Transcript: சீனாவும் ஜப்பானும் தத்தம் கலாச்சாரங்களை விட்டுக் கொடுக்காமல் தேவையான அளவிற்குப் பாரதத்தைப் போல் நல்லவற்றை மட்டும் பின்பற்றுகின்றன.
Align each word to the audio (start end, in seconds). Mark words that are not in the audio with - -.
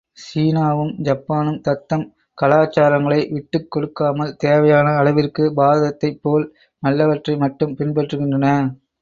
சீனாவும் 0.19 0.93
ஜப்பானும் 1.01 1.59
தத்தம் 1.61 2.05
கலாச்சாரங்களை 2.37 3.29
விட்டுக் 3.31 3.71
கொடுக்காமல் 3.71 4.35
தேவையான 4.35 4.95
அளவிற்குப் 4.95 5.55
பாரதத்தைப் 5.59 6.19
போல் 6.21 6.47
நல்லவற்றை 6.83 7.37
மட்டும் 7.37 7.77
பின்பற்றுகின்றன. 7.77 8.47